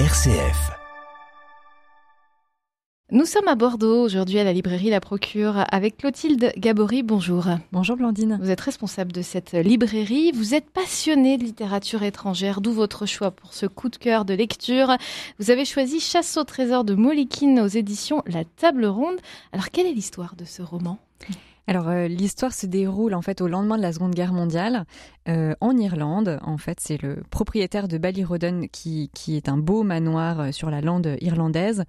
RCF. 0.00 0.72
Nous 3.12 3.26
sommes 3.26 3.46
à 3.46 3.54
Bordeaux 3.54 4.02
aujourd'hui 4.02 4.40
à 4.40 4.44
la 4.44 4.52
librairie 4.52 4.90
La 4.90 4.98
Procure 4.98 5.64
avec 5.70 5.98
Clotilde 5.98 6.52
Gabory. 6.56 7.04
Bonjour. 7.04 7.46
Bonjour 7.70 7.96
Blandine. 7.96 8.36
Vous 8.42 8.50
êtes 8.50 8.60
responsable 8.60 9.12
de 9.12 9.22
cette 9.22 9.52
librairie. 9.52 10.32
Vous 10.32 10.56
êtes 10.56 10.68
passionnée 10.68 11.38
de 11.38 11.44
littérature 11.44 12.02
étrangère, 12.02 12.60
d'où 12.60 12.72
votre 12.72 13.06
choix 13.06 13.30
pour 13.30 13.54
ce 13.54 13.66
coup 13.66 13.88
de 13.88 13.94
cœur 13.94 14.24
de 14.24 14.34
lecture. 14.34 14.96
Vous 15.38 15.52
avez 15.52 15.64
choisi 15.64 16.00
Chasse 16.00 16.36
au 16.38 16.42
trésor 16.42 16.82
de 16.82 16.96
Molikine 16.96 17.60
aux 17.60 17.68
éditions 17.68 18.24
La 18.26 18.44
Table 18.44 18.86
Ronde. 18.86 19.20
Alors 19.52 19.70
quelle 19.70 19.86
est 19.86 19.92
l'histoire 19.92 20.34
de 20.34 20.44
ce 20.44 20.62
roman? 20.62 20.98
Alors 21.66 21.88
euh, 21.88 22.08
l'histoire 22.08 22.52
se 22.52 22.66
déroule 22.66 23.14
en 23.14 23.22
fait 23.22 23.40
au 23.40 23.48
lendemain 23.48 23.78
de 23.78 23.82
la 23.82 23.92
Seconde 23.92 24.14
Guerre 24.14 24.32
mondiale 24.34 24.84
euh, 25.28 25.54
en 25.60 25.76
Irlande. 25.76 26.38
En 26.42 26.58
fait, 26.58 26.78
c'est 26.80 27.00
le 27.00 27.22
propriétaire 27.30 27.88
de 27.88 27.96
Ballyrodden 27.96 28.68
qui, 28.68 29.10
qui 29.14 29.36
est 29.36 29.48
un 29.48 29.56
beau 29.56 29.82
manoir 29.82 30.40
euh, 30.40 30.52
sur 30.52 30.70
la 30.70 30.82
lande 30.82 31.16
irlandaise. 31.20 31.84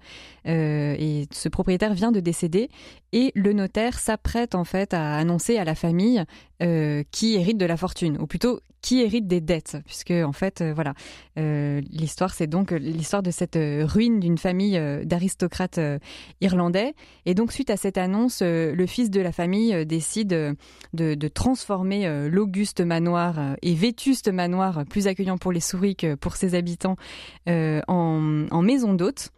et 0.46 1.26
ce 1.30 1.48
propriétaire 1.48 1.92
vient 1.92 2.12
de 2.12 2.20
décéder 2.20 2.70
et 3.12 3.32
le 3.34 3.52
notaire 3.52 3.98
s'apprête 3.98 4.54
en 4.54 4.64
fait 4.64 4.94
à 4.94 5.16
annoncer 5.16 5.58
à 5.58 5.64
la 5.64 5.74
famille 5.74 6.24
qui 7.10 7.34
hérite 7.34 7.58
de 7.58 7.66
la 7.66 7.76
fortune, 7.76 8.16
ou 8.18 8.26
plutôt 8.26 8.60
qui 8.86 9.00
hérite 9.00 9.26
des 9.26 9.40
dettes, 9.40 9.78
puisque 9.84 10.12
en 10.12 10.30
fait, 10.32 10.62
voilà, 10.62 10.94
l'histoire 11.36 12.32
c'est 12.32 12.46
donc 12.46 12.70
l'histoire 12.70 13.22
de 13.22 13.32
cette 13.32 13.58
ruine 13.58 14.20
d'une 14.20 14.38
famille 14.38 14.80
d'aristocrates 15.04 15.80
irlandais. 16.40 16.94
Et 17.24 17.34
donc 17.34 17.52
suite 17.52 17.70
à 17.70 17.76
cette 17.76 17.98
annonce, 17.98 18.42
le 18.42 18.86
fils 18.86 19.10
de 19.10 19.20
la 19.20 19.32
famille 19.32 19.74
euh, 19.74 19.84
décide 19.84 20.32
euh, 20.32 20.54
de, 20.92 21.28
transformer 21.28 22.06
euh, 22.06 22.28
l'auguste 22.28 22.80
manoir 22.80 23.56
et 23.62 23.74
vétuste 23.74 24.32
manoir, 24.32 24.84
plus 24.88 25.06
accueillant 25.06 25.38
pour 25.38 25.52
les 25.52 25.60
souris 25.60 25.96
que 25.96 26.14
pour 26.14 26.36
ses 26.36 26.54
habitants, 26.54 26.96
en, 27.46 28.62
maison 28.62 28.94
d'hôtes. 28.94 29.30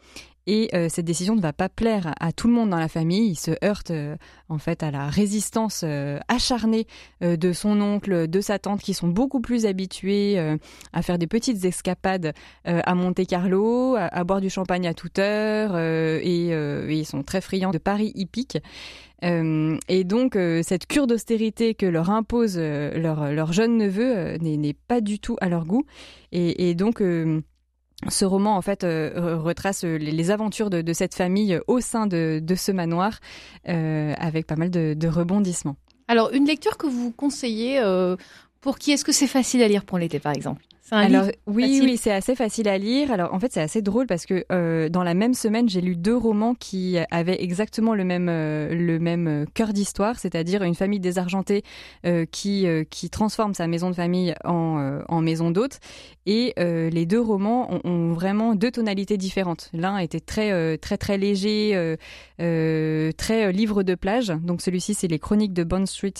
Et 0.51 0.70
cette 0.89 1.05
décision 1.05 1.36
ne 1.36 1.42
va 1.42 1.53
pas 1.53 1.69
plaire 1.69 2.14
à, 2.20 2.33
tout 2.33 2.48
le 2.48 2.55
monde 2.55 2.70
dans 2.70 2.78
la 2.78 2.89
famille. 2.89 3.33
Il 3.33 3.36
se 3.36 3.50
heurte 3.62 3.92
en 4.48 4.56
fait 4.56 4.83
à 4.83 4.91
la 4.91 5.09
résistance 5.09 5.84
acharnée 6.28 6.86
de 7.20 7.53
son 7.53 7.78
oncle, 7.83 8.27
de 8.28 8.41
sa 8.41 8.59
tante, 8.59 8.81
qui 8.81 8.95
sont 8.95 9.09
beaucoup 9.09 9.41
plus 9.41 9.67
habitués 9.67 10.39
à 10.95 11.03
faire 11.03 11.19
des 11.19 11.27
petites 11.27 11.67
escapades 11.67 12.33
à 12.64 12.95
Monte 12.95 13.27
Carlo, 13.27 13.97
à, 13.97 14.25
boire 14.25 14.41
du 14.41 14.48
champagne 14.48 14.87
à 14.87 14.95
toute 14.95 15.19
heure, 15.19 15.77
et, 15.78 16.48
ils 16.89 17.06
sont 17.06 17.22
très 17.22 17.42
friands 17.42 17.70
de 17.70 17.78
Paris 17.78 18.12
hippique. 18.15 18.56
Euh, 19.25 19.77
et 19.89 20.05
donc, 20.05 20.37
euh, 20.37 20.62
cette 20.62 20.87
cure 20.87 21.06
d'austérité 21.06 21.75
que 21.75 21.87
leur 21.87 22.11
impose 22.11 22.56
euh, 22.56 22.97
leur, 22.98 23.33
leur, 23.33 23.53
jeune 23.53 23.77
neveu 23.77 24.37
n'est 24.37 24.75
pas 24.75 25.00
du 25.00 25.19
tout 25.19 25.37
à 25.41 25.48
leur 25.48 25.65
goût. 25.65 25.84
Et, 26.33 26.69
et 26.69 26.75
donc, 26.75 27.03
ce 28.08 28.24
roman, 28.24 28.56
en 28.56 28.62
fait, 28.62 28.84
retrace 28.84 29.82
les, 29.82 30.30
aventures 30.30 30.70
de, 30.70 30.92
cette 30.92 31.14
famille 31.14 31.58
au 31.66 31.80
sein 31.80 32.06
de, 32.06 32.41
ce 32.56 32.70
manoir, 32.70 33.18
avec 33.64 34.46
pas 34.46 34.56
mal 34.56 34.70
de, 34.70 35.08
rebondissements. 35.08 35.77
Alors, 36.06 36.30
une 36.32 36.46
lecture 36.46 36.76
que 36.76 36.86
vous 36.86 37.10
conseillez 37.10 37.82
pour 38.60 38.78
qui 38.78 38.92
est-ce 38.92 39.04
que 39.04 39.12
c'est 39.12 39.26
facile 39.26 39.62
à 39.62 39.69
lire 39.69 39.84
pour 39.84 39.98
l'été, 39.98 40.20
par 40.20 40.32
exemple? 40.32 40.62
Alors 40.91 41.27
oui, 41.47 41.81
oui, 41.83 41.97
c'est 41.97 42.12
assez 42.12 42.34
facile 42.34 42.69
à 42.69 42.78
lire. 42.78 43.11
Alors 43.12 43.34
en 43.34 43.41
fait, 43.41 43.53
c'est 43.53 43.61
assez 43.61 43.83
drôle 43.83 44.06
parce 44.06 44.27
que 44.27 44.44
euh, 44.53 44.89
dans 44.89 45.03
la 45.03 45.14
même 45.14 45.34
semaine, 45.34 45.69
j'ai 45.69 45.81
lu 45.81 45.97
deux 45.97 46.17
romans 46.17 46.55
qui 46.55 46.97
avaient 47.11 47.42
exactement 47.42 47.94
le 47.94 48.05
même 48.05 48.28
euh, 48.28 48.75
le 48.75 48.98
même 48.98 49.28
euh, 49.28 49.44
cœur 49.55 49.72
d'histoire, 49.72 50.19
c'est-à-dire 50.19 50.62
une 50.62 50.75
famille 50.75 51.00
désargentée 51.00 51.62
qui 52.31 52.66
qui 52.91 53.11
transforme 53.11 53.55
sa 53.55 53.66
maison 53.66 53.91
de 53.91 53.94
famille 53.94 54.34
en 54.44 55.00
en 55.09 55.20
maison 55.20 55.50
d'hôte. 55.50 55.81
Et 56.27 56.55
les 56.59 57.06
deux 57.06 57.20
romans 57.20 57.72
ont, 57.72 57.81
ont, 57.84 58.12
vraiment 58.12 58.55
deux 58.55 58.70
tonalités 58.70 59.16
différentes. 59.16 59.70
L'un 59.72 59.98
était 59.98 60.20
très 60.20 60.78
très 60.78 60.97
très 60.97 61.19
léger, 61.19 61.97
très 62.39 63.53
livre 63.53 63.83
de 63.83 63.94
plage. 63.94 64.28
Donc 64.42 64.62
celui-ci, 64.62 64.94
c'est 64.94 65.09
les 65.09 65.19
Chroniques 65.19 65.53
de 65.53 65.65
Bond 65.65 65.87
Street 65.87 66.15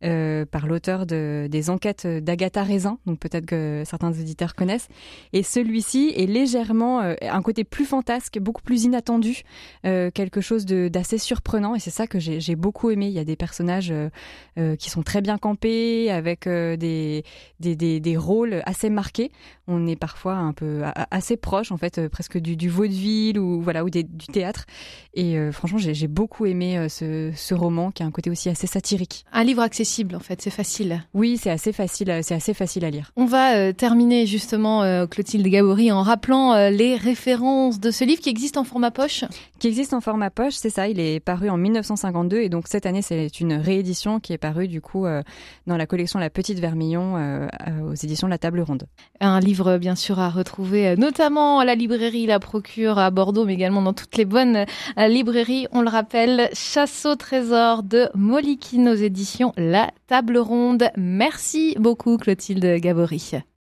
par 0.00 0.66
l'auteur 0.66 1.06
de, 1.06 1.48
des 1.50 1.70
enquêtes 1.70 2.06
d'Agatha 2.06 2.62
Raisin. 2.62 2.98
Donc 3.06 3.18
peut-être 3.18 3.46
que 3.46 3.82
certains 3.84 4.10
auditeurs 4.10 4.54
connaissent. 4.54 4.88
Et 5.32 5.42
celui-ci 5.42 6.12
est 6.16 6.26
légèrement 6.26 7.00
euh, 7.00 7.14
un 7.22 7.42
côté 7.42 7.64
plus 7.64 7.84
fantasque, 7.84 8.38
beaucoup 8.38 8.62
plus 8.62 8.84
inattendu, 8.84 9.42
euh, 9.84 10.10
quelque 10.10 10.40
chose 10.40 10.66
d'assez 10.66 11.18
surprenant. 11.18 11.74
Et 11.74 11.80
c'est 11.80 11.90
ça 11.90 12.06
que 12.06 12.18
j'ai 12.18 12.56
beaucoup 12.56 12.90
aimé. 12.90 13.06
Il 13.06 13.12
y 13.12 13.18
a 13.18 13.24
des 13.24 13.36
personnages 13.36 13.92
euh, 13.92 14.76
qui 14.76 14.90
sont 14.90 15.02
très 15.02 15.20
bien 15.20 15.38
campés, 15.38 16.10
avec 16.10 16.48
des, 16.48 17.24
des, 17.60 18.00
des, 18.00 18.16
rôles 18.16 18.62
assez 18.64 18.90
marqués. 18.90 19.30
On 19.66 19.86
est 19.86 19.96
parfois 19.96 20.34
un 20.34 20.52
peu 20.52 20.82
assez 21.10 21.36
proche, 21.36 21.72
en 21.72 21.76
fait, 21.76 22.08
presque 22.08 22.38
du, 22.38 22.68
vaudeville 22.68 23.38
ou 23.38 23.60
voilà 23.60 23.84
ou 23.84 23.90
du 23.90 24.04
théâtre. 24.04 24.66
Et 25.14 25.36
franchement, 25.52 25.78
j'ai 25.78 26.08
beaucoup 26.08 26.46
aimé 26.46 26.86
ce 26.88 27.54
roman 27.54 27.90
qui 27.90 28.02
a 28.02 28.06
un 28.06 28.10
côté 28.10 28.30
aussi 28.30 28.48
assez 28.48 28.66
satirique. 28.66 29.24
Un 29.32 29.44
livre 29.44 29.62
accessible, 29.62 29.87
en 30.14 30.20
fait, 30.20 30.40
c'est 30.42 30.50
facile. 30.50 31.02
Oui, 31.14 31.38
c'est 31.40 31.50
assez 31.50 31.72
facile, 31.72 32.20
c'est 32.22 32.34
assez 32.34 32.54
facile 32.54 32.84
à 32.84 32.90
lire. 32.90 33.12
On 33.16 33.24
va 33.24 33.72
terminer 33.72 34.26
justement 34.26 34.82
euh, 34.82 35.06
Clotilde 35.06 35.46
Gabory 35.46 35.92
en 35.92 36.02
rappelant 36.02 36.54
euh, 36.54 36.70
les 36.70 36.96
références 36.96 37.80
de 37.80 37.90
ce 37.90 38.04
livre 38.04 38.20
qui 38.20 38.28
existe 38.28 38.56
en 38.56 38.64
format 38.64 38.90
poche 38.90 39.24
Qui 39.58 39.68
existe 39.68 39.94
en 39.94 40.00
format 40.00 40.30
poche, 40.30 40.54
c'est 40.54 40.70
ça, 40.70 40.88
il 40.88 41.00
est 41.00 41.20
paru 41.20 41.48
en 41.48 41.56
1952 41.56 42.38
et 42.38 42.48
donc 42.48 42.68
cette 42.68 42.86
année 42.86 43.02
c'est 43.02 43.40
une 43.40 43.54
réédition 43.54 44.20
qui 44.20 44.32
est 44.32 44.38
parue 44.38 44.68
du 44.68 44.80
coup 44.80 45.06
euh, 45.06 45.22
dans 45.66 45.76
la 45.76 45.86
collection 45.86 46.18
La 46.18 46.30
Petite 46.30 46.58
Vermillon 46.58 47.48
aux 47.84 47.94
éditions 47.94 48.28
La 48.28 48.38
Table 48.38 48.60
Ronde. 48.60 48.86
Un 49.20 49.40
livre 49.40 49.78
bien 49.78 49.94
sûr 49.94 50.18
à 50.18 50.28
retrouver 50.28 50.96
notamment 50.96 51.60
à 51.60 51.64
la 51.64 51.74
librairie 51.74 52.26
La 52.26 52.38
Procure 52.38 52.98
à 52.98 53.10
Bordeaux 53.10 53.44
mais 53.44 53.54
également 53.54 53.82
dans 53.82 53.92
toutes 53.92 54.16
les 54.16 54.24
bonnes 54.24 54.64
librairies, 54.96 55.66
on 55.72 55.82
le 55.82 55.88
rappelle, 55.88 56.48
Chasse 56.52 57.06
au 57.06 57.14
trésor 57.14 57.82
de 57.82 58.08
Molikine 58.14 58.88
aux 58.88 58.94
éditions 58.94 59.52
La 59.78 59.92
Table 60.08 60.38
Ronde. 60.38 60.90
Merci 60.96 61.76
beaucoup 61.78 62.16
Clotilde 62.16 62.80
Gabory. 62.80 63.42